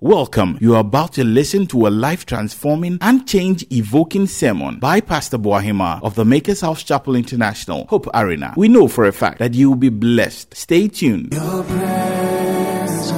[0.00, 0.58] Welcome.
[0.60, 5.38] You are about to listen to a life transforming and change evoking sermon by Pastor
[5.38, 8.52] Boahima of the Makers House Chapel International, Hope Arena.
[8.56, 10.56] We know for a fact that you will be blessed.
[10.56, 11.34] Stay tuned.
[11.34, 13.12] Your presence.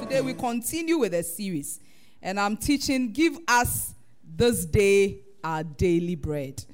[0.00, 1.78] Today we continue with a series,
[2.22, 3.94] and I'm teaching Give Us
[4.24, 6.64] This Day Our Daily Bread.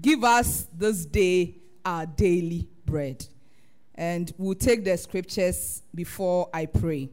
[0.00, 3.26] Give us this day our daily bread.
[4.00, 7.10] And we'll take the scriptures before I pray.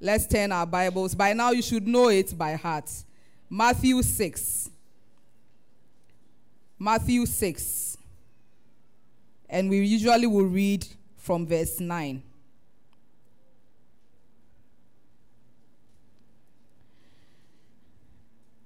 [0.00, 1.14] Let's turn our Bibles.
[1.14, 2.90] By now, you should know it by heart.
[3.50, 4.70] Matthew 6.
[6.78, 7.98] Matthew 6.
[9.50, 10.86] And we usually will read
[11.18, 12.22] from verse 9.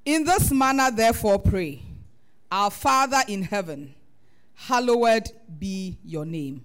[0.04, 1.82] In this manner, therefore, pray
[2.52, 3.96] Our Father in heaven,
[4.54, 6.64] hallowed be your name.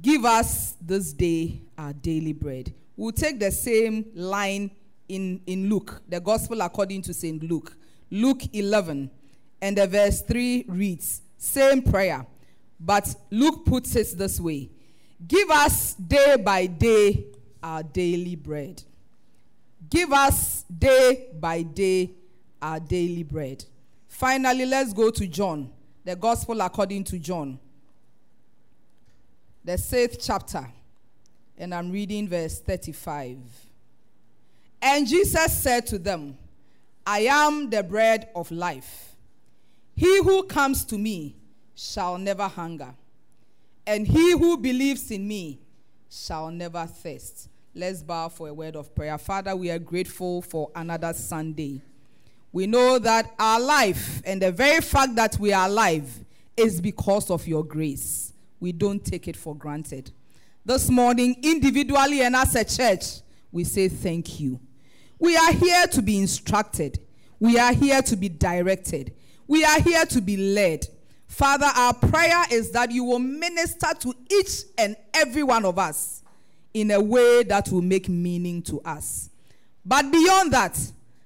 [0.00, 2.74] Give us this day our daily bread.
[2.96, 4.70] We'll take the same line
[5.08, 7.42] in, in Luke, the gospel according to St.
[7.42, 7.76] Luke.
[8.10, 9.10] Luke 11,
[9.60, 12.26] and the verse 3 reads, same prayer,
[12.78, 14.70] but Luke puts it this way
[15.26, 17.26] Give us day by day
[17.62, 18.82] our daily bread.
[19.88, 22.10] Give us day by day
[22.60, 23.64] our daily bread.
[24.08, 25.70] Finally, let's go to John,
[26.04, 27.58] the gospel according to John
[29.64, 30.66] the sixth chapter,
[31.56, 33.38] and I'm reading verse 35.
[34.82, 36.36] And Jesus said to them,
[37.06, 39.16] I am the bread of life.
[39.96, 41.36] He who comes to me
[41.74, 42.94] shall never hunger,
[43.86, 45.60] and he who believes in me
[46.10, 47.48] shall never thirst.
[47.74, 49.16] Let's bow for a word of prayer.
[49.16, 51.80] Father, we are grateful for another Sunday.
[52.52, 56.24] We know that our life and the very fact that we are alive
[56.56, 58.33] is because of your grace
[58.64, 60.10] we don't take it for granted.
[60.64, 63.20] This morning, individually and as a church,
[63.52, 64.58] we say thank you.
[65.18, 66.98] We are here to be instructed,
[67.38, 69.12] we are here to be directed,
[69.46, 70.86] we are here to be led.
[71.26, 76.22] Father, our prayer is that you will minister to each and every one of us
[76.72, 79.28] in a way that will make meaning to us.
[79.84, 80.80] But beyond that,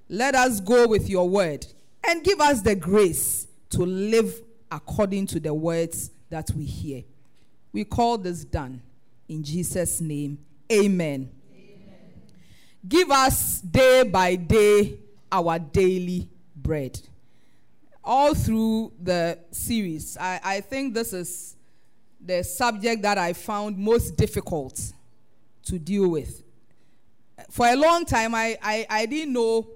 [0.09, 1.65] let us go with your word
[2.05, 7.05] and give us the grace to live according to the words that we hear.
[7.79, 8.83] We call this done.
[9.29, 10.37] In Jesus' name,
[10.69, 11.31] amen.
[11.55, 12.11] amen.
[12.89, 14.99] Give us day by day
[15.31, 17.01] our daily bread.
[18.03, 21.55] All through the series, I, I think this is
[22.21, 24.93] the subject that I found most difficult
[25.67, 26.43] to deal with.
[27.49, 29.69] For a long time, I, I, I didn't know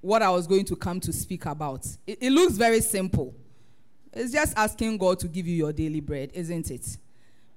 [0.00, 1.84] what I was going to come to speak about.
[2.06, 3.34] It, it looks very simple.
[4.12, 6.96] It's just asking God to give you your daily bread, isn't it?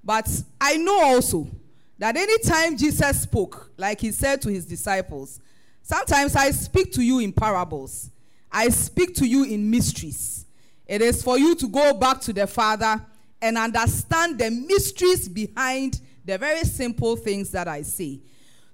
[0.08, 0.30] But
[0.62, 1.50] I know also
[1.98, 5.42] that anytime Jesus spoke, like he said to his disciples,
[5.82, 8.10] sometimes I speak to you in parables,
[8.50, 10.46] I speak to you in mysteries.
[10.86, 13.04] It is for you to go back to the Father
[13.42, 18.22] and understand the mysteries behind the very simple things that I say.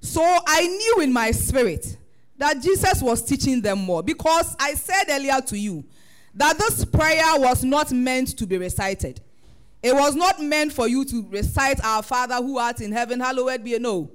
[0.01, 1.97] So I knew in my spirit
[2.37, 5.83] that Jesus was teaching them more because I said earlier to you
[6.35, 9.19] that this prayer was not meant to be recited.
[9.83, 13.65] It was not meant for you to recite Our Father who art in heaven, hallowed
[13.65, 13.77] be.
[13.77, 14.09] No.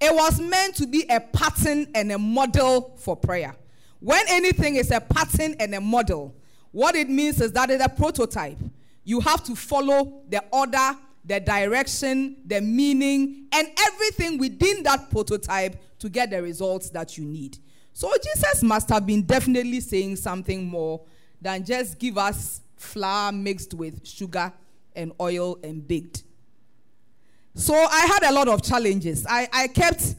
[0.00, 3.56] It was meant to be a pattern and a model for prayer.
[3.98, 6.36] When anything is a pattern and a model,
[6.70, 8.58] what it means is that it's a prototype.
[9.02, 15.82] You have to follow the order, the direction, the meaning, and everything within that prototype
[15.98, 17.58] to get the results that you need.
[17.92, 21.00] So Jesus must have been definitely saying something more
[21.40, 24.52] than just give us flour mixed with sugar
[24.96, 26.24] and oil and baked.
[27.54, 29.26] So I had a lot of challenges.
[29.28, 30.14] I, I kept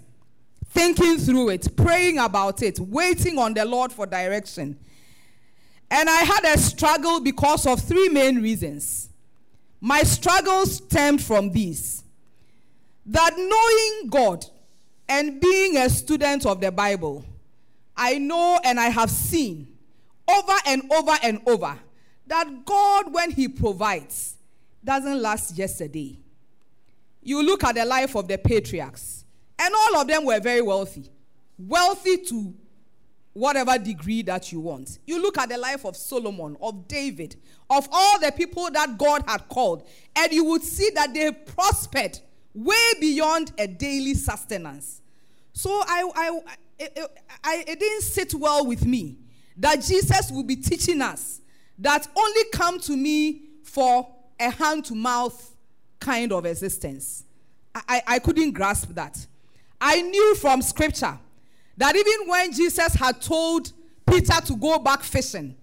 [0.69, 4.77] thinking through it, praying about it, waiting on the Lord for direction.
[5.89, 9.09] And I had a struggle because of three main reasons.
[9.79, 12.03] My struggles stemmed from these
[13.05, 14.45] that knowing God
[15.07, 17.23] and being a student of the Bible,
[17.95, 19.67] I know and I have seen
[20.27, 21.77] over and over and over
[22.27, 24.36] that God, when He provides,
[24.87, 26.17] doesn't last yesterday.
[27.21, 29.25] you look at the life of the patriarchs,
[29.59, 31.11] and all of them were very wealthy.
[31.59, 32.53] Wealthy to
[33.33, 34.99] whatever degree that you want.
[35.05, 37.35] You look at the life of Solomon, of David,
[37.69, 39.83] of all the people that God had called,
[40.15, 42.17] and you would see that they prospered
[42.53, 45.01] way beyond a daily sustenance.
[45.51, 46.39] So I, I,
[46.79, 46.99] it,
[47.43, 49.17] I, it didn't sit well with me
[49.57, 51.41] that Jesus will be teaching us
[51.79, 54.07] that only come to me for
[54.39, 55.55] a hand to mouth
[55.99, 57.23] kind of existence.
[57.75, 59.25] I, I, couldn't grasp that.
[59.79, 61.17] I knew from scripture
[61.77, 63.71] that even when Jesus had told
[64.09, 65.55] Peter to go back fishing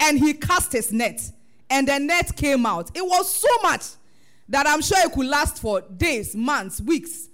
[0.00, 1.22] and he cast his net
[1.70, 3.82] and the net came out, it was so much
[4.48, 7.28] that I'm sure it could last for days, months, weeks.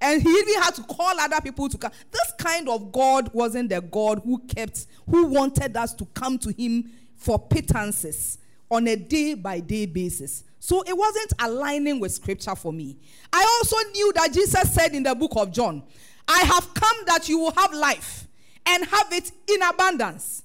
[0.00, 1.92] And he even had to call other people to come.
[2.10, 6.52] This kind of God wasn't the God who kept, who wanted us to come to
[6.52, 8.38] him for pittances
[8.72, 10.44] on a day by day basis.
[10.58, 12.96] So it wasn't aligning with scripture for me.
[13.32, 15.82] I also knew that Jesus said in the book of John,
[16.26, 18.26] I have come that you will have life
[18.64, 20.44] and have it in abundance.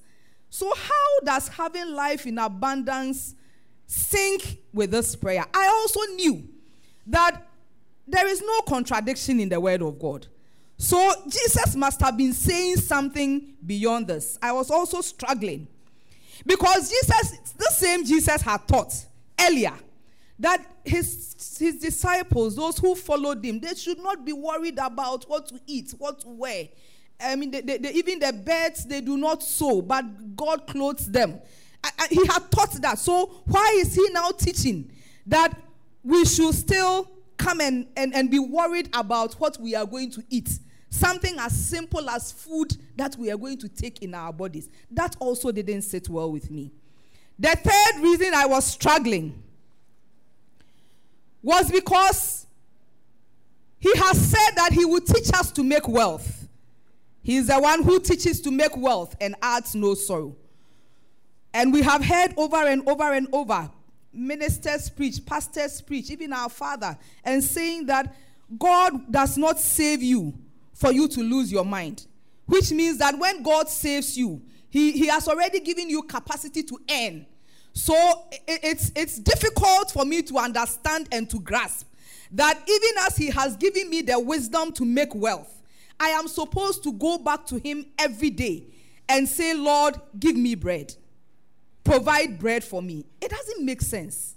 [0.50, 3.36] So, how does having life in abundance
[3.86, 5.46] sync with this prayer?
[5.54, 6.48] I also knew
[7.06, 7.48] that
[8.08, 10.28] there is no contradiction in the word of God.
[10.78, 14.40] So, Jesus must have been saying something beyond this.
[14.42, 15.68] I was also struggling
[16.46, 18.94] because Jesus, the same Jesus had taught
[19.40, 19.74] earlier
[20.40, 25.48] that his, his disciples, those who followed him, they should not be worried about what
[25.48, 26.68] to eat, what to wear.
[27.20, 31.10] I mean, they, they, they, even the birds, they do not sow, but God clothes
[31.10, 31.40] them.
[31.84, 33.00] I, I, he had taught that.
[33.00, 34.92] So why is he now teaching
[35.26, 35.60] that
[36.04, 40.24] we should still come and, and, and be worried about what we are going to
[40.30, 40.60] eat?
[40.90, 44.70] Something as simple as food that we are going to take in our bodies.
[44.90, 46.72] That also didn't sit well with me.
[47.38, 49.44] The third reason I was struggling
[51.44, 52.48] was because
[53.80, 56.48] he has said that he would teach us to make wealth.
[57.22, 60.36] He is the one who teaches to make wealth and adds no sorrow.
[61.54, 63.70] And we have heard over and over and over
[64.14, 68.16] ministers preach, pastors preach, even our father, and saying that
[68.58, 70.34] God does not save you
[70.78, 72.06] for you to lose your mind.
[72.46, 76.80] Which means that when God saves you, He, he has already given you capacity to
[76.90, 77.26] earn.
[77.74, 81.88] So it's, it's difficult for me to understand and to grasp
[82.32, 85.62] that even as He has given me the wisdom to make wealth,
[86.00, 88.68] I am supposed to go back to Him every day
[89.10, 90.94] and say, Lord, give me bread.
[91.84, 93.06] Provide bread for me.
[93.20, 94.36] It doesn't make sense.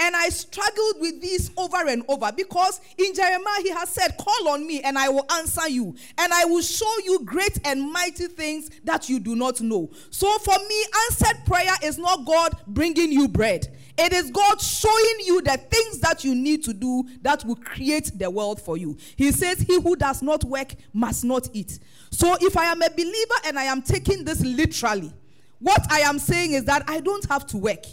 [0.00, 4.48] And I struggled with this over and over because in Jeremiah he has said, Call
[4.48, 8.28] on me and I will answer you, and I will show you great and mighty
[8.28, 9.90] things that you do not know.
[10.10, 13.66] So for me, answered prayer is not God bringing you bread,
[13.98, 18.12] it is God showing you the things that you need to do that will create
[18.16, 18.96] the world for you.
[19.16, 21.80] He says, He who does not work must not eat.
[22.12, 25.12] So if I am a believer and I am taking this literally,
[25.58, 27.84] what I am saying is that I don't have to work.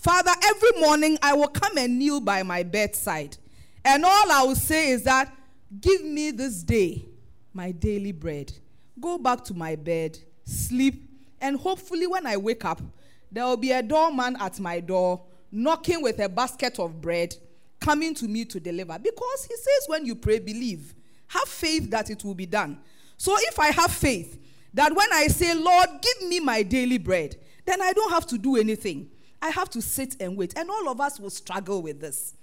[0.00, 3.36] Father, every morning I will come and kneel by my bedside.
[3.84, 5.30] And all I will say is that,
[5.78, 7.04] give me this day
[7.52, 8.50] my daily bread.
[8.98, 11.06] Go back to my bed, sleep,
[11.42, 12.80] and hopefully when I wake up,
[13.30, 17.36] there will be a doorman at my door knocking with a basket of bread,
[17.78, 18.98] coming to me to deliver.
[18.98, 20.94] Because he says, when you pray, believe.
[21.26, 22.78] Have faith that it will be done.
[23.18, 24.40] So if I have faith
[24.72, 28.38] that when I say, Lord, give me my daily bread, then I don't have to
[28.38, 29.10] do anything.
[29.42, 30.56] I have to sit and wait.
[30.56, 32.34] And all of us will struggle with this.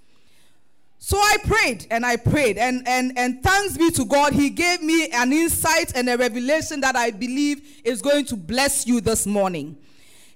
[0.98, 4.82] So I prayed and I prayed, and, and, and thanks be to God, He gave
[4.82, 9.24] me an insight and a revelation that I believe is going to bless you this
[9.24, 9.76] morning.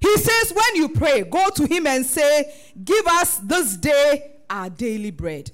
[0.01, 2.55] He says, When you pray, go to Him and say,
[2.85, 5.51] Give us this day our daily bread.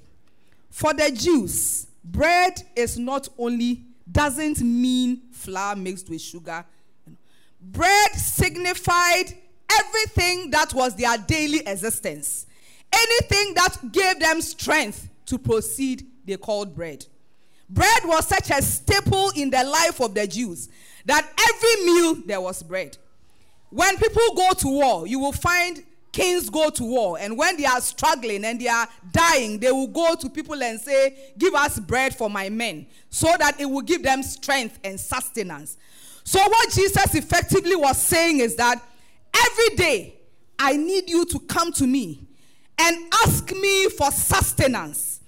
[0.68, 6.64] For the Jews, bread is not only, doesn't mean flour mixed with sugar.
[7.60, 9.34] Bread signified
[9.70, 12.46] everything that was their daily existence.
[12.92, 17.04] Anything that gave them strength to proceed, they called bread.
[17.68, 20.68] Bread was such a staple in the life of the Jews
[21.04, 22.96] that every meal there was bread.
[23.70, 25.82] When people go to war, you will find
[26.12, 29.86] kings go to war, and when they are struggling and they are dying, they will
[29.86, 33.82] go to people and say, Give us bread for my men, so that it will
[33.82, 35.76] give them strength and sustenance.
[36.24, 38.82] So, what Jesus effectively was saying is that
[39.46, 40.14] Every day,
[40.58, 42.26] I need you to come to me
[42.78, 45.20] and ask me for sustenance.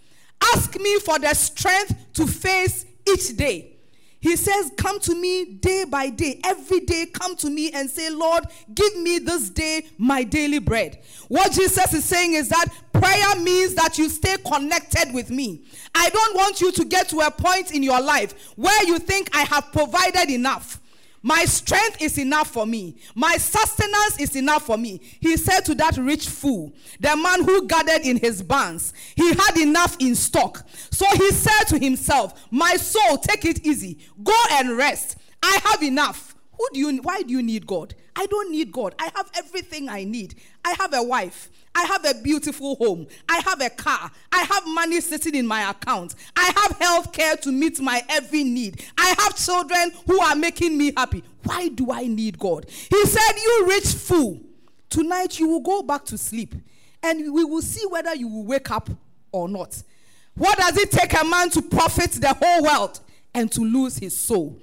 [0.54, 3.76] Ask me for the strength to face each day.
[4.20, 6.40] He says, Come to me day by day.
[6.44, 11.02] Every day, come to me and say, Lord, give me this day my daily bread.
[11.28, 15.64] What Jesus is saying is that prayer means that you stay connected with me.
[15.94, 19.34] I don't want you to get to a point in your life where you think
[19.34, 20.79] I have provided enough.
[21.22, 22.96] My strength is enough for me.
[23.14, 25.00] My sustenance is enough for me.
[25.20, 29.58] He said to that rich fool, the man who gathered in his barns, he had
[29.58, 30.66] enough in stock.
[30.90, 33.98] So he said to himself, My soul, take it easy.
[34.22, 35.18] Go and rest.
[35.42, 36.34] I have enough.
[36.56, 37.94] Who do you why do you need God?
[38.16, 38.94] I don't need God.
[38.98, 40.34] I have everything I need.
[40.64, 41.48] I have a wife.
[41.74, 43.06] I have a beautiful home.
[43.28, 44.10] I have a car.
[44.32, 46.14] I have money sitting in my account.
[46.36, 48.84] I have health care to meet my every need.
[48.98, 51.22] I have children who are making me happy.
[51.44, 52.66] Why do I need God?
[52.68, 54.40] He said, You rich fool,
[54.88, 56.54] tonight you will go back to sleep
[57.02, 58.90] and we will see whether you will wake up
[59.32, 59.82] or not.
[60.34, 63.00] What does it take a man to profit the whole world
[63.34, 64.58] and to lose his soul?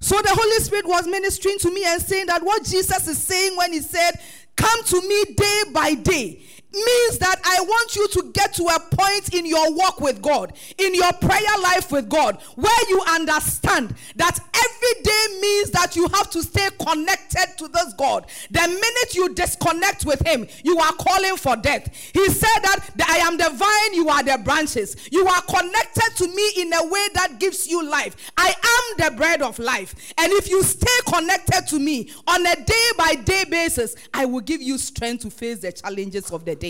[0.00, 3.56] So the Holy Spirit was ministering to me and saying that what Jesus is saying
[3.56, 4.20] when he said,
[4.56, 6.40] Come to me day by day
[6.76, 10.52] means that I want you to get to a point in your walk with God,
[10.78, 16.08] in your prayer life with God, where you understand that every day means that you
[16.08, 18.26] have to stay connected to this God.
[18.50, 21.94] The minute you disconnect with Him, you are calling for death.
[22.12, 24.96] He said that I am the vine, you are the branches.
[25.10, 28.16] You are connected to me in a way that gives you life.
[28.36, 29.94] I am the bread of life.
[30.18, 34.40] And if you stay connected to me on a day by day basis, I will
[34.40, 36.65] give you strength to face the challenges of the day.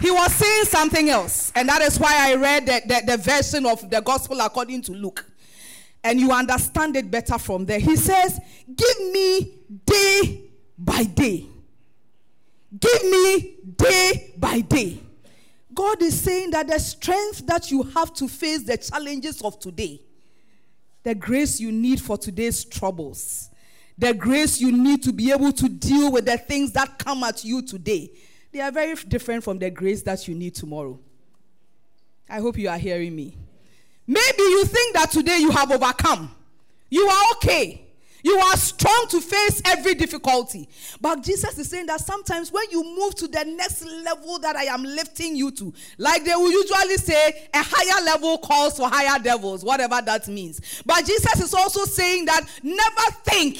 [0.00, 3.64] He was saying something else, and that is why I read the, the, the version
[3.66, 5.24] of the gospel according to Luke.
[6.04, 7.80] And you understand it better from there.
[7.80, 8.38] He says,
[8.74, 9.54] Give me
[9.84, 10.42] day
[10.78, 11.46] by day.
[12.78, 14.98] Give me day by day.
[15.74, 20.00] God is saying that the strength that you have to face the challenges of today,
[21.02, 23.50] the grace you need for today's troubles,
[23.98, 27.44] the grace you need to be able to deal with the things that come at
[27.44, 28.10] you today,
[28.52, 30.98] they are very different from the grace that you need tomorrow.
[32.28, 33.36] I hope you are hearing me.
[34.06, 36.34] Maybe you think that today you have overcome.
[36.90, 37.82] You are okay.
[38.22, 40.68] You are strong to face every difficulty.
[41.00, 44.64] But Jesus is saying that sometimes when you move to the next level that I
[44.64, 49.20] am lifting you to, like they will usually say, a higher level calls for higher
[49.20, 50.82] devils, whatever that means.
[50.84, 53.58] But Jesus is also saying that never think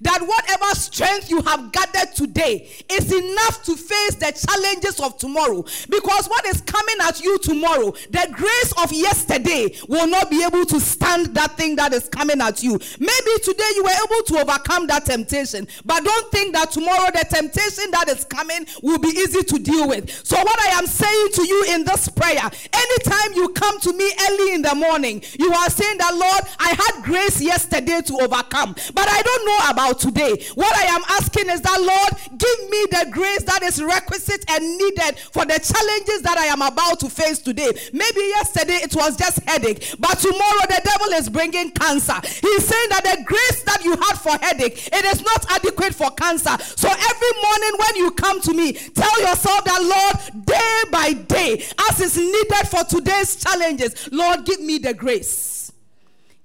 [0.00, 5.64] that whatever strength you have gathered today is enough to face the challenges of tomorrow.
[5.88, 10.64] Because what is coming at you tomorrow, the grace of yesterday will not be able
[10.66, 12.78] to stand that thing that is coming at you.
[12.98, 17.24] Maybe today you were able to overcome that temptation, but don't think that tomorrow the
[17.28, 20.10] temptation that is coming will be easy to deal with.
[20.26, 22.40] So, what I am saying to you in this prayer,
[22.72, 26.70] anytime you come to me early in the morning, you are saying that, Lord, I
[26.70, 30.44] had grace yesterday to overcome, but I don't know about today.
[30.54, 34.62] What I am asking is that, Lord, give me the grace that is requisite and
[34.76, 37.70] needed for the challenges that I am about to face today.
[37.92, 42.18] Maybe yesterday it was just headache, but tomorrow the devil is bringing cancer.
[42.24, 46.10] He's saying that the grace that you had for headache, it is not adequate for
[46.12, 46.56] cancer.
[46.76, 51.64] So every morning when you come to me, tell yourself that, Lord, day by day,
[51.88, 55.72] as is needed for today's challenges, Lord, give me the grace.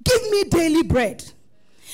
[0.04, 1.33] Give me daily bread.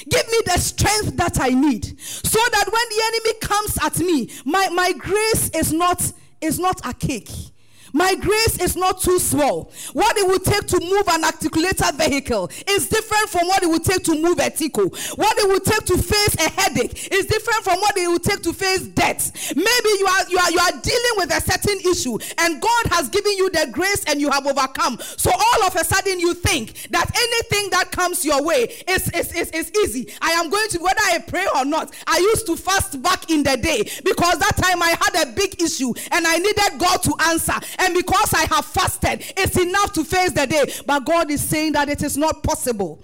[0.07, 4.29] Give me the strength that I need so that when the enemy comes at me,
[4.45, 7.29] my, my grace is not, is not a cake.
[7.93, 9.71] My grace is not too small.
[9.93, 13.83] What it would take to move an articulated vehicle is different from what it would
[13.83, 14.89] take to move a tico.
[15.15, 18.41] What it would take to face a headache is different from what it would take
[18.43, 19.31] to face death.
[19.55, 23.09] Maybe you are you are you are dealing with a certain issue and God has
[23.09, 24.99] given you the grace and you have overcome.
[25.17, 29.33] So all of a sudden you think that anything that comes your way is, is,
[29.33, 30.11] is, is easy.
[30.21, 31.93] I am going to whether I pray or not.
[32.07, 35.61] I used to fast back in the day because that time I had a big
[35.61, 37.53] issue and I needed God to answer.
[37.79, 40.71] And because I have fasted, it's enough to face the day.
[40.85, 42.99] But God is saying that it is not possible.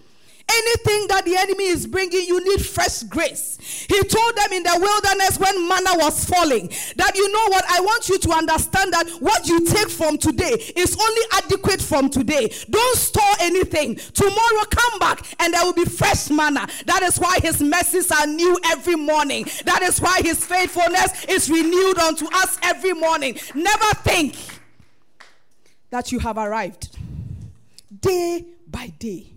[0.47, 3.57] Anything that the enemy is bringing, you need fresh grace.
[3.89, 7.65] He told them in the wilderness when manna was falling that you know what?
[7.67, 12.09] I want you to understand that what you take from today is only adequate from
[12.09, 12.53] today.
[12.69, 13.95] Don't store anything.
[13.95, 16.67] Tomorrow come back and there will be fresh manna.
[16.85, 19.47] That is why his mercies are new every morning.
[19.65, 23.35] That is why his faithfulness is renewed unto us every morning.
[23.55, 24.35] Never think
[25.95, 26.97] that you have arrived.
[28.01, 29.31] Day by day,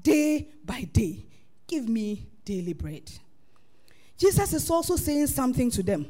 [0.00, 1.26] day by day,
[1.66, 3.12] give me daily bread.
[4.16, 6.06] Jesus is also saying something to them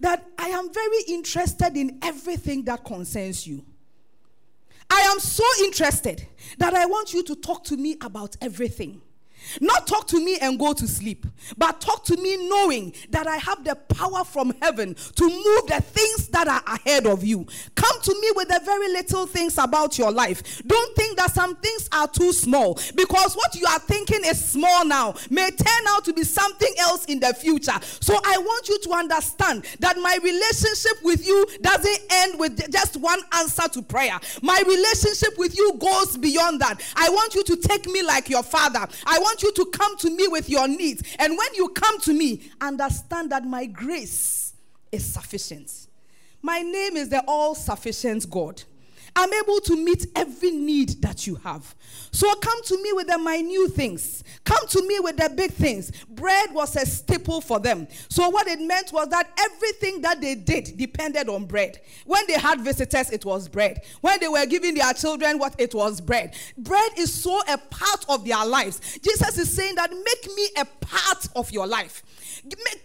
[0.00, 3.64] that I am very interested in everything that concerns you.
[4.90, 6.28] I am so interested
[6.58, 9.00] that I want you to talk to me about everything.
[9.60, 11.26] Not talk to me and go to sleep,
[11.56, 15.82] but talk to me knowing that I have the power from heaven to move the
[15.84, 17.46] things that are ahead of you.
[17.74, 20.62] Come to me with the very little things about your life.
[20.66, 24.84] Don't think that some things are too small because what you are thinking is small
[24.84, 27.78] now may turn out to be something else in the future.
[28.00, 32.96] So I want you to understand that my relationship with you doesn't end with just
[32.96, 34.18] one answer to prayer.
[34.42, 36.80] My relationship with you goes beyond that.
[36.96, 38.86] I want you to take me like your father.
[39.06, 41.02] I want you to come to me with your needs.
[41.18, 44.54] And when you come to me, understand that my grace
[44.90, 45.70] is sufficient.
[46.42, 48.62] My name is the all sufficient God.
[49.18, 51.74] I'm able to meet every need that you have.
[52.12, 54.22] So come to me with the minute things.
[54.44, 55.90] Come to me with the big things.
[56.08, 57.88] Bread was a staple for them.
[58.08, 61.80] So what it meant was that everything that they did depended on bread.
[62.06, 63.82] When they had visitors, it was bread.
[64.02, 66.36] When they were giving their children what it was bread.
[66.56, 69.00] Bread is so a part of their lives.
[69.02, 72.04] Jesus is saying that make me a part of your life.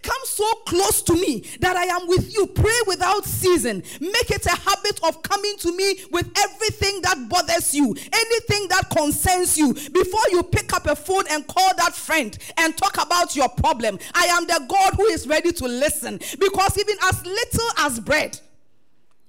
[0.02, 2.46] Come so close to me that I am with you.
[2.48, 3.82] Pray without season.
[4.00, 8.88] Make it a habit of coming to me with everything that bothers you, anything that
[8.90, 9.74] concerns you.
[9.74, 13.98] Before you pick up a phone and call that friend and talk about your problem,
[14.14, 16.18] I am the God who is ready to listen.
[16.38, 18.40] Because even as little as bread,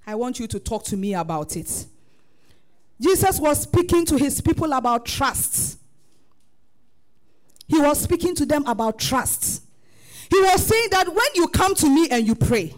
[0.07, 1.85] I want you to talk to me about it.
[3.01, 5.79] Jesus was speaking to his people about trust.
[7.67, 9.63] He was speaking to them about trust.
[10.29, 12.73] He was saying that when you come to me and you pray,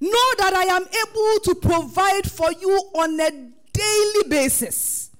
[0.00, 3.30] know that I am able to provide for you on a
[3.72, 5.10] daily basis.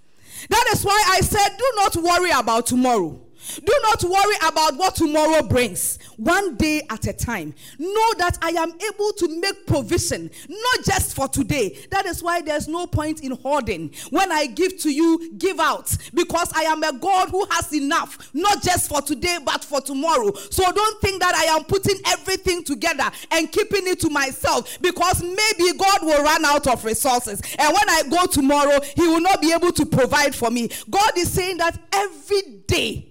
[0.48, 3.20] That is why I said, do not worry about tomorrow.
[3.56, 5.98] Do not worry about what tomorrow brings.
[6.16, 7.54] One day at a time.
[7.78, 11.78] Know that I am able to make provision, not just for today.
[11.90, 13.92] That is why there's no point in hoarding.
[14.10, 15.96] When I give to you, give out.
[16.12, 20.32] Because I am a God who has enough, not just for today, but for tomorrow.
[20.50, 24.78] So don't think that I am putting everything together and keeping it to myself.
[24.80, 27.40] Because maybe God will run out of resources.
[27.58, 30.68] And when I go tomorrow, He will not be able to provide for me.
[30.88, 33.09] God is saying that every day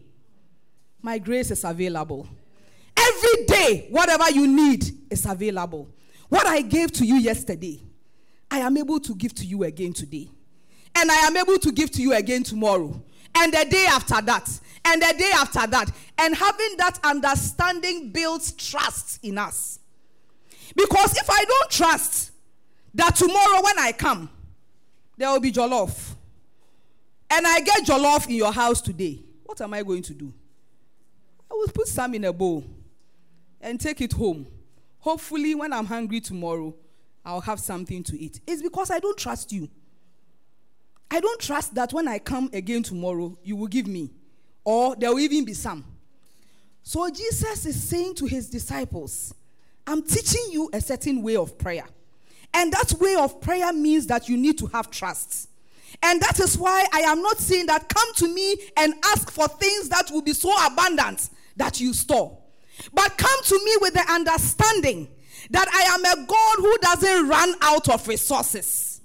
[1.02, 2.28] my grace is available.
[2.98, 5.90] Every day, whatever you need is available.
[6.28, 7.82] What I gave to you yesterday,
[8.52, 10.30] I am able to give to you again today.
[10.96, 13.02] And I am able to give to you again tomorrow.
[13.36, 14.50] And the day after that.
[14.86, 15.92] And the day after that.
[16.18, 19.80] And having that understanding builds trust in us.
[20.76, 22.32] Because if I don't trust
[22.94, 24.30] that tomorrow when I come,
[25.18, 26.16] there will be jollof.
[27.30, 30.34] And I get jollof in your house today, what am I going to do?
[31.60, 32.63] Will put some in a bowl
[33.60, 34.48] and take it home.
[35.00, 36.74] Hopefully, when I'm hungry tomorrow,
[37.26, 38.39] I'll have something to eat.
[38.48, 39.67] It's because I don't trust you.
[41.12, 44.10] I don't trust that when I come again tomorrow, you will give me,
[44.63, 45.84] or there will even be some.
[46.82, 49.34] So, Jesus is saying to his disciples,
[49.86, 51.86] I'm teaching you a certain way of prayer.
[52.54, 55.50] And that way of prayer means that you need to have trust.
[56.02, 59.50] And that is why I am not saying that come to me and ask for
[59.50, 62.38] things that will be so abundant that you store.
[62.93, 65.08] But come to me with the understanding
[65.52, 69.02] that I am a God who doesn't run out of resources.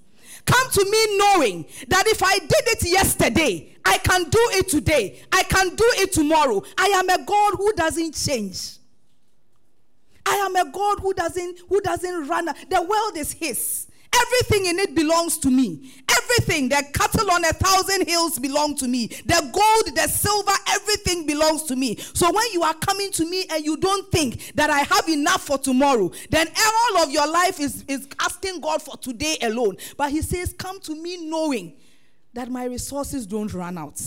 [0.47, 5.23] Come to me knowing that if I did it yesterday, I can do it today.
[5.33, 6.63] I can do it tomorrow.
[6.79, 8.79] I am a God who doesn't change.
[10.27, 12.47] I am a God who doesn't who doesn't run.
[12.47, 13.89] The world is his.
[14.23, 15.93] Everything in it belongs to me.
[16.11, 19.07] Everything, the cattle on a thousand hills belong to me.
[19.07, 21.97] The gold, the silver, everything belongs to me.
[21.97, 25.43] So when you are coming to me and you don't think that I have enough
[25.43, 29.77] for tomorrow, then all of your life is, is asking God for today alone.
[29.97, 31.75] But He says, Come to me knowing
[32.35, 34.01] that my resources don't run out.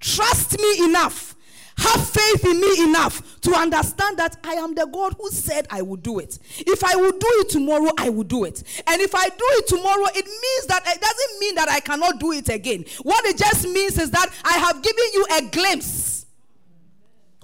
[0.00, 1.35] Trust me enough
[1.78, 5.82] have faith in me enough to understand that I am the God who said I
[5.82, 6.38] would do it.
[6.58, 8.62] If I will do it tomorrow, I will do it.
[8.86, 12.18] And if I do it tomorrow, it means that it doesn't mean that I cannot
[12.18, 12.84] do it again.
[13.02, 16.26] What it just means is that I have given you a glimpse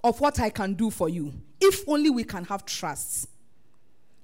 [0.02, 1.32] of what I can do for you.
[1.60, 3.28] If only we can have trust.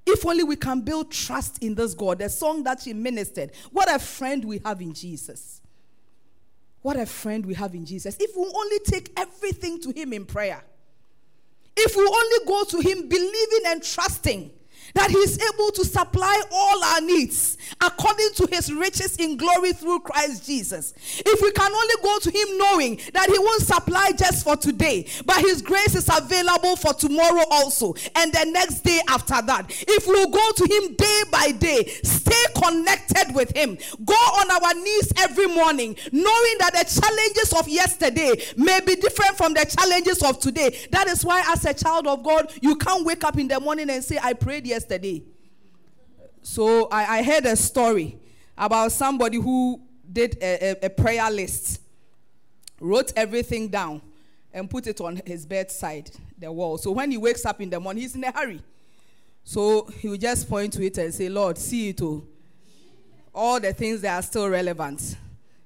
[0.07, 2.19] If only we can build trust in this God.
[2.19, 3.53] The song that she ministered.
[3.71, 5.61] What a friend we have in Jesus.
[6.89, 8.17] What a friend we have in Jesus.
[8.19, 10.65] If we only take everything to Him in prayer,
[11.77, 14.51] if we only go to Him believing and trusting
[14.99, 20.01] that He's able to supply all our needs according to His riches in glory through
[20.01, 20.93] Christ Jesus.
[21.25, 25.07] If we can only go to Him knowing that He won't supply just for today,
[25.25, 29.67] but His grace is available for tomorrow also, and the next day after that.
[29.87, 34.75] If we go to Him day by day, stay connected with Him, go on our
[34.75, 40.25] knees every morning, knowing that the challenges of yesterday may be different from the challenges
[40.25, 40.77] of today.
[40.91, 43.91] That is why, as a child of God, you can't wake up in the morning
[43.91, 44.88] and say, I prayed yesterday.
[46.43, 48.19] So I, I heard a story
[48.57, 51.81] about somebody who did a, a, a prayer list,
[52.81, 54.01] wrote everything down,
[54.53, 56.79] and put it on his bedside, the wall.
[56.79, 58.63] So when he wakes up in the morning, he's in a hurry.
[59.45, 62.25] So he will just point to it and say, Lord, see it all.
[63.35, 65.17] All the things that are still relevant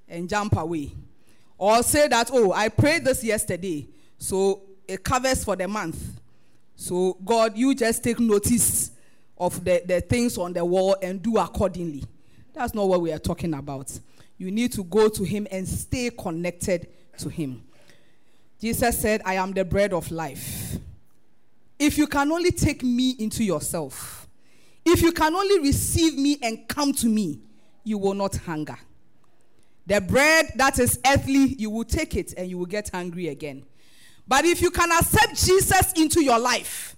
[0.09, 0.93] and jump away.
[1.57, 3.89] Or say that, oh, I prayed this yesterday.
[4.19, 6.21] So it covers for the month.
[6.77, 8.91] So God, you just take notice
[9.39, 12.05] of the, the things on the wall and do accordingly.
[12.55, 13.99] That's not what we are talking about.
[14.39, 17.63] You need to go to Him and stay connected to Him.
[18.61, 20.77] Jesus said, I am the bread of life.
[21.79, 24.29] If you can only take me into yourself,
[24.85, 27.41] if you can only receive me and come to me,
[27.85, 28.79] you will not hunger.
[29.87, 33.65] The bread that is earthly, you will take it and you will get hungry again.
[34.29, 36.97] But if you can accept Jesus into your life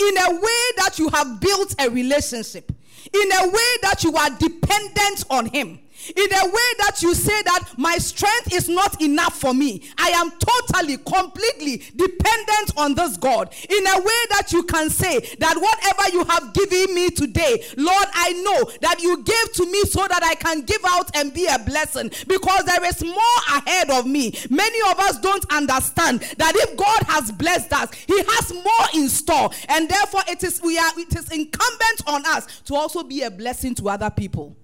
[0.00, 2.70] in a way that you have built a relationship,
[3.12, 7.42] in a way that you are dependent on Him, in a way that you say
[7.42, 9.82] that my strength is not enough for me.
[9.98, 13.54] I am totally, completely dependent on this God.
[13.68, 18.06] In a way that you can say that whatever you have given me today, Lord,
[18.12, 21.46] I know that you gave to me so that I can give out and be
[21.46, 24.34] a blessing because there is more ahead of me.
[24.48, 29.08] Many of us don't understand that if God has blessed us, He has more in
[29.08, 33.22] store, and therefore it is we are it is incumbent on us to also be
[33.22, 34.56] a blessing to other people.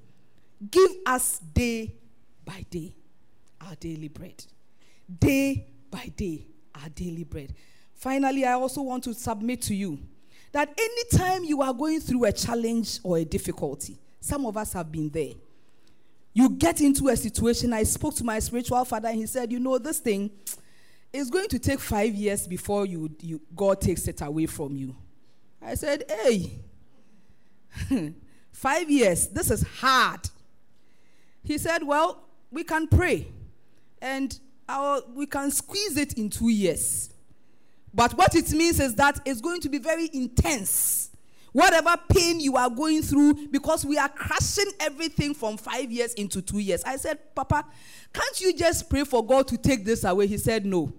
[0.71, 1.95] Give us day
[2.45, 2.95] by day
[3.61, 4.45] our daily bread.
[5.19, 7.55] Day by day our daily bread.
[7.95, 9.99] Finally, I also want to submit to you
[10.53, 14.91] that anytime you are going through a challenge or a difficulty, some of us have
[14.91, 15.33] been there.
[16.33, 17.73] You get into a situation.
[17.73, 20.31] I spoke to my spiritual father, and he said, You know, this thing
[21.13, 24.95] is going to take five years before you, you God takes it away from you.
[25.63, 26.53] I said, Hey,
[28.53, 30.29] five years, this is hard.
[31.47, 33.29] He said, Well, we can pray
[34.03, 37.11] and our, we can squeeze it in two years.
[37.95, 41.11] But what it means is that it's going to be very intense.
[41.53, 46.43] Whatever pain you are going through, because we are crushing everything from five years into
[46.43, 46.83] two years.
[46.85, 47.65] I said, Papa,
[48.13, 50.27] can't you just pray for God to take this away?
[50.27, 50.93] He said, No.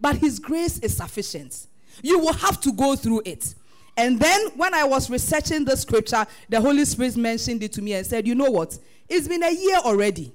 [0.00, 1.66] But His grace is sufficient.
[2.02, 3.54] You will have to go through it.
[3.96, 7.94] And then when I was researching the scripture, the Holy Spirit mentioned it to me
[7.94, 8.78] and said, You know what?
[9.08, 10.32] It's been a year already.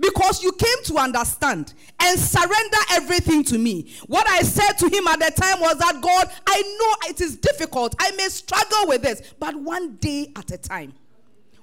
[0.00, 3.94] Because you came to understand and surrender everything to me.
[4.06, 7.36] What I said to him at the time was that God, I know it is
[7.36, 7.94] difficult.
[8.00, 10.94] I may struggle with this, but one day at a time.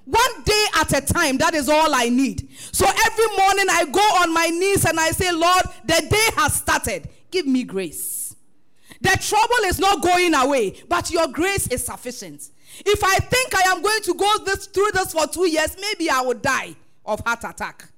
[0.04, 2.48] One day at a time, that is all I need.
[2.72, 6.54] So every morning I go on my knees and I say, Lord, the day has
[6.54, 7.08] started.
[7.30, 8.21] Give me grace.
[9.02, 12.48] The trouble is not going away, but your grace is sufficient.
[12.86, 16.08] If I think I am going to go this, through this for two years, maybe
[16.08, 17.91] I will die of heart attack.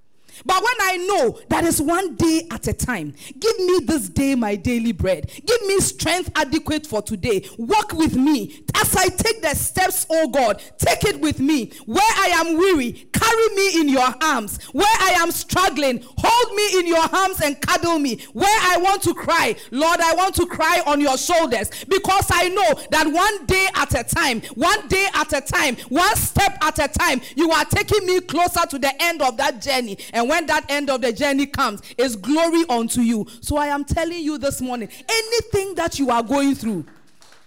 [0.45, 4.35] But when I know that is one day at a time, give me this day
[4.35, 5.31] my daily bread.
[5.47, 7.49] Give me strength adequate for today.
[7.59, 10.63] Walk with me as I take the steps, oh God.
[10.79, 11.73] Take it with me.
[11.87, 14.63] Where I am weary, carry me in your arms.
[14.73, 18.21] Where I am struggling, hold me in your arms and cuddle me.
[18.33, 22.49] Where I want to cry, Lord, I want to cry on your shoulders because I
[22.49, 26.79] know that one day at a time, one day at a time, one step at
[26.79, 29.99] a time, you are taking me closer to the end of that journey.
[30.13, 33.27] And when that end of the journey comes, is glory unto you.
[33.41, 36.85] So I am telling you this morning anything that you are going through,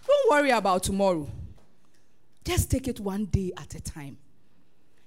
[0.08, 1.28] don't worry about tomorrow.
[2.44, 4.18] Just take it one day at a time.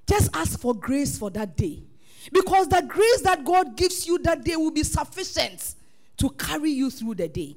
[0.07, 1.83] Just ask for grace for that day.
[2.33, 5.75] Because the grace that God gives you that day will be sufficient
[6.19, 7.57] to carry you through the day.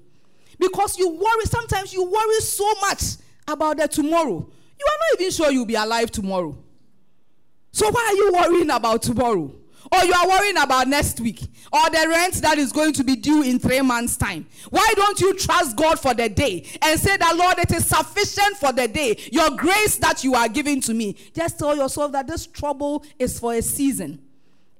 [0.57, 3.03] Because you worry, sometimes you worry so much
[3.47, 4.35] about the tomorrow.
[4.79, 6.57] You are not even sure you'll be alive tomorrow.
[7.71, 9.51] So why are you worrying about tomorrow?
[9.91, 11.41] Or you are worrying about next week
[11.71, 14.45] or the rent that is going to be due in three months' time.
[14.69, 18.57] Why don't you trust God for the day and say that, Lord, it is sufficient
[18.57, 19.17] for the day.
[19.31, 21.15] Your grace that you are giving to me.
[21.33, 24.21] Just tell yourself that this trouble is for a season.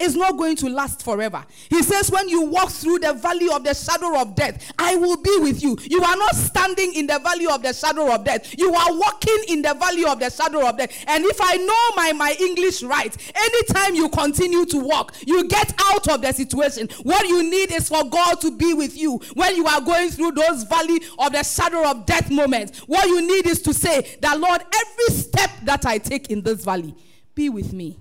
[0.04, 1.44] Is not going to last forever.
[1.70, 5.18] He says, When you walk through the valley of the shadow of death, I will
[5.18, 5.78] be with you.
[5.84, 9.44] You are not standing in the valley of the shadow of death, you are walking
[9.48, 10.92] in the valley of the shadow of death.
[11.08, 15.74] And if I know my, my English right, anytime you continue to walk, you get
[15.80, 16.90] out of the situation.
[17.04, 20.34] What you need is for God to be with you when you are going through
[20.34, 22.80] those valley of the shadow of death moments.
[22.80, 26.64] What you need is to say that, Lord, every step that I take in this
[26.64, 26.96] valley,
[27.36, 27.98] be with me.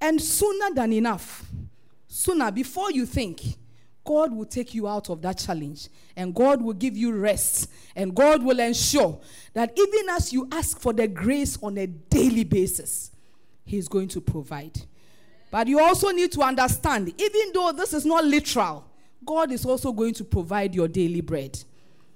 [0.00, 1.44] And sooner than enough,
[2.08, 3.42] sooner before you think,
[4.04, 8.14] God will take you out of that challenge and God will give you rest and
[8.14, 9.20] God will ensure
[9.52, 13.10] that even as you ask for the grace on a daily basis,
[13.64, 14.80] He's going to provide.
[15.50, 18.86] But you also need to understand, even though this is not literal,
[19.24, 21.62] God is also going to provide your daily bread.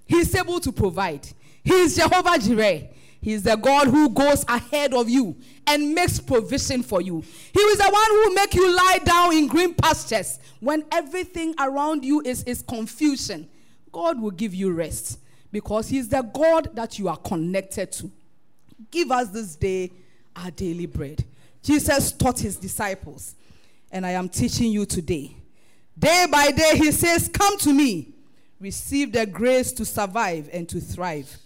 [0.06, 1.28] He's able to provide.
[1.62, 2.88] He's Jehovah Jireh.
[3.24, 5.34] He's the God who goes ahead of you
[5.66, 7.24] and makes provision for you.
[7.54, 12.04] He is the one who make you lie down in green pastures when everything around
[12.04, 13.48] you is, is confusion.
[13.90, 18.12] God will give you rest because He's the God that you are connected to.
[18.90, 19.90] Give us this day
[20.36, 21.24] our daily bread.
[21.62, 23.36] Jesus taught His disciples,
[23.90, 25.34] and I am teaching you today.
[25.98, 28.12] Day by day, He says, Come to me,
[28.60, 31.38] receive the grace to survive and to thrive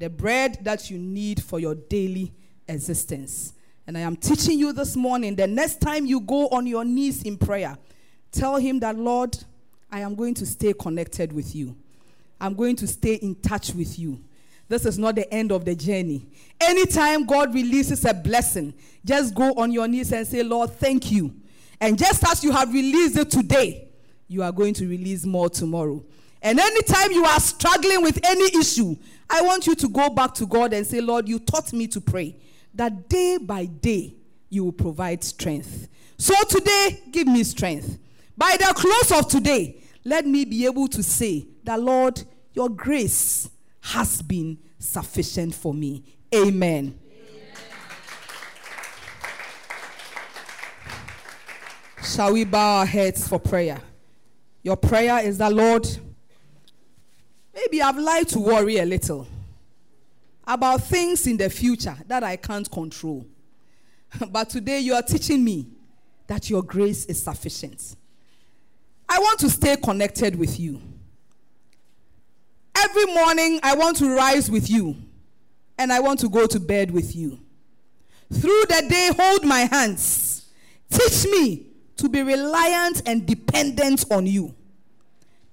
[0.00, 2.32] the bread that you need for your daily
[2.66, 3.52] existence.
[3.86, 7.22] And I am teaching you this morning the next time you go on your knees
[7.22, 7.76] in prayer,
[8.32, 9.36] tell Him that, Lord,
[9.92, 11.76] I am going to stay connected with you.
[12.40, 14.18] I'm going to stay in touch with you.
[14.68, 16.26] This is not the end of the journey.
[16.58, 18.72] Anytime God releases a blessing,
[19.04, 21.34] just go on your knees and say, Lord, thank you.
[21.78, 23.88] And just as you have released it today,
[24.28, 26.02] you are going to release more tomorrow.
[26.42, 28.96] And anytime you are struggling with any issue,
[29.28, 32.00] I want you to go back to God and say, Lord, you taught me to
[32.00, 32.36] pray
[32.74, 34.14] that day by day
[34.48, 35.88] you will provide strength.
[36.18, 37.98] So today, give me strength.
[38.36, 42.22] By the close of today, let me be able to say that, Lord,
[42.52, 43.48] your grace
[43.80, 46.02] has been sufficient for me.
[46.34, 46.98] Amen.
[52.02, 53.80] Shall we bow our heads for prayer?
[54.62, 55.86] Your prayer is that, Lord,
[57.54, 59.26] maybe I've lied to worry a little
[60.46, 63.26] about things in the future that I can't control.
[64.30, 65.66] but today you are teaching me
[66.26, 67.96] that your grace is sufficient.
[69.08, 70.80] I want to stay connected with you.
[72.76, 74.96] Every morning, I want to rise with you,
[75.76, 77.38] and I want to go to bed with you.
[78.32, 80.46] Through the day, hold my hands.
[80.88, 84.54] Teach me to be reliant and dependent on you.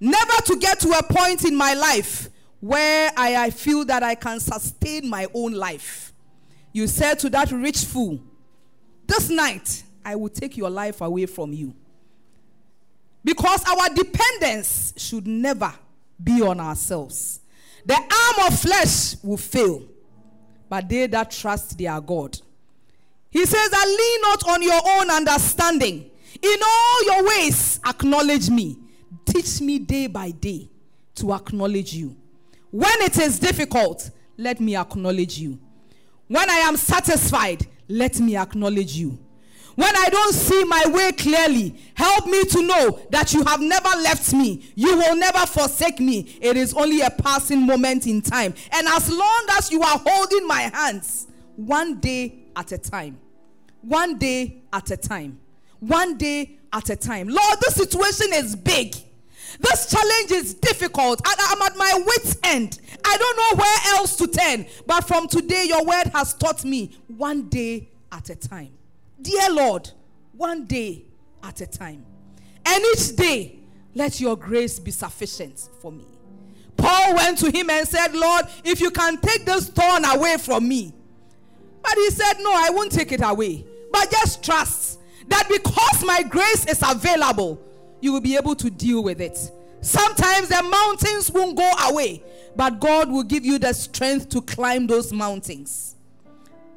[0.00, 2.28] Never to get to a point in my life
[2.60, 6.12] where I, I feel that I can sustain my own life.
[6.72, 8.20] You said to that rich fool,
[9.06, 11.74] This night I will take your life away from you.
[13.24, 15.72] Because our dependence should never
[16.22, 17.40] be on ourselves.
[17.84, 19.82] The arm of flesh will fail,
[20.68, 22.38] but they that trust their God.
[23.30, 26.10] He says that lean not on your own understanding.
[26.40, 28.78] In all your ways, acknowledge me.
[29.38, 30.68] Teach me day by day
[31.14, 32.16] to acknowledge you.
[32.72, 35.60] When it is difficult, let me acknowledge you.
[36.26, 39.16] When I am satisfied, let me acknowledge you.
[39.76, 43.88] When I don't see my way clearly, help me to know that you have never
[44.02, 44.72] left me.
[44.74, 46.36] You will never forsake me.
[46.40, 48.54] It is only a passing moment in time.
[48.72, 53.20] And as long as you are holding my hands, one day at a time,
[53.82, 55.38] one day at a time,
[55.78, 57.28] one day at a time.
[57.28, 58.96] Lord, this situation is big.
[59.60, 61.20] This challenge is difficult.
[61.24, 62.80] I, I'm at my wits' end.
[63.04, 64.66] I don't know where else to turn.
[64.86, 68.70] But from today, your word has taught me one day at a time.
[69.20, 69.90] Dear Lord,
[70.32, 71.04] one day
[71.42, 72.04] at a time.
[72.66, 73.58] And each day,
[73.94, 76.06] let your grace be sufficient for me.
[76.76, 80.68] Paul went to him and said, Lord, if you can take this thorn away from
[80.68, 80.92] me.
[81.82, 83.66] But he said, No, I won't take it away.
[83.90, 87.60] But just trust that because my grace is available,
[88.00, 89.38] you will be able to deal with it.
[89.80, 92.22] Sometimes the mountains won't go away,
[92.56, 95.96] but God will give you the strength to climb those mountains.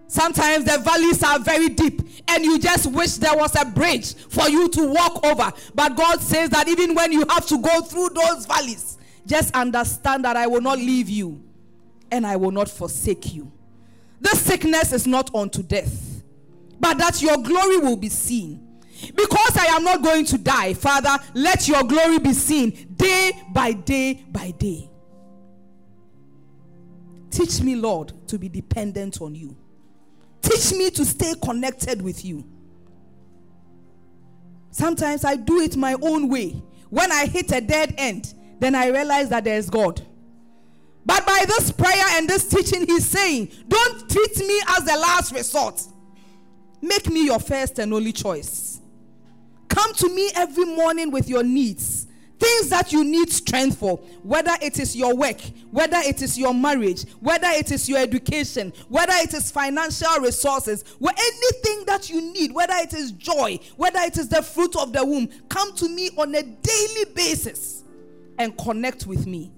[0.07, 4.49] Sometimes the valleys are very deep, and you just wish there was a bridge for
[4.49, 5.53] you to walk over.
[5.73, 10.25] But God says that even when you have to go through those valleys, just understand
[10.25, 11.41] that I will not leave you
[12.11, 13.51] and I will not forsake you.
[14.19, 16.23] This sickness is not unto death,
[16.79, 18.67] but that your glory will be seen.
[19.15, 23.73] Because I am not going to die, Father, let your glory be seen day by
[23.73, 24.89] day by day.
[27.31, 29.55] Teach me, Lord, to be dependent on you.
[30.41, 32.43] Teach me to stay connected with you.
[34.71, 36.61] Sometimes I do it my own way.
[36.89, 40.05] When I hit a dead end, then I realize that there's God.
[41.05, 45.33] But by this prayer and this teaching, he's saying, Don't treat me as the last
[45.33, 45.81] resort.
[46.81, 48.70] Make me your first and only choice.
[49.71, 52.05] Come to me every morning with your needs.
[52.39, 56.53] Things that you need strength for, whether it is your work, whether it is your
[56.53, 62.33] marriage, whether it is your education, whether it is financial resources, where anything that you
[62.33, 65.87] need, whether it is joy, whether it is the fruit of the womb, come to
[65.87, 67.83] me on a daily basis
[68.39, 69.53] and connect with me,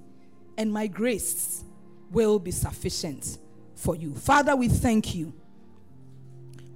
[0.58, 1.64] and my grace
[2.12, 3.40] will be sufficient
[3.76, 4.14] for you.
[4.14, 5.34] Father, we thank you.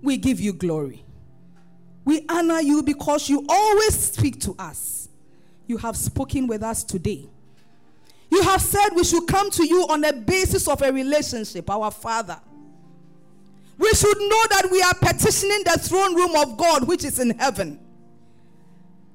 [0.02, 1.04] We give you glory.
[2.08, 5.10] We honor you because you always speak to us.
[5.65, 7.28] You have spoken with us today.
[8.32, 11.91] You have said we should come to you on the basis of a relationship, our
[11.91, 12.39] Father.
[13.78, 17.32] We should know that we are petitioning the throne room of God, which is in
[17.32, 17.78] heaven.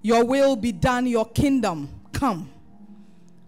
[0.02, 2.50] Your will be done, your kingdom come.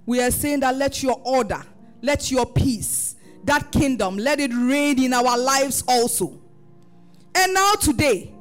[0.06, 1.60] We are saying that let your order,
[2.00, 6.40] let your peace, that kingdom, let it reign in our lives also.
[7.34, 8.33] And now, today,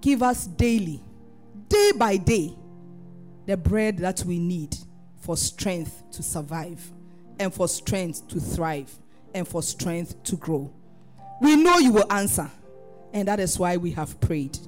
[0.00, 1.02] give us daily,
[1.68, 2.54] day by day,
[3.46, 4.76] the bread that we need
[5.20, 6.92] for strength to survive,
[7.38, 8.92] and for strength to thrive,
[9.34, 10.72] and for strength to grow.
[11.40, 12.50] We know you will answer,
[13.12, 14.58] and that is why we have prayed.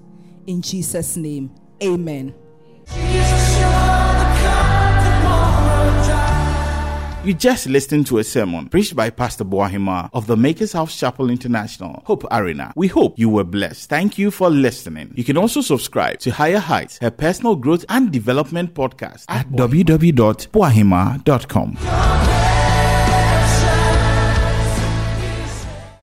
[0.46, 2.34] In Jesus' name, amen.
[7.22, 11.28] You just listened to a sermon preached by Pastor Boahima of the Makers House Chapel
[11.28, 12.72] International, Hope Arena.
[12.74, 13.90] We hope you were blessed.
[13.90, 15.12] Thank you for listening.
[15.16, 22.29] You can also subscribe to Higher Heights, her personal growth and development podcast at www.boahima.com.